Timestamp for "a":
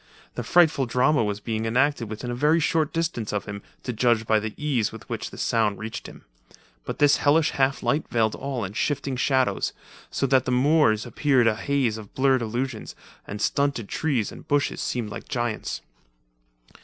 2.31-2.33, 11.45-11.55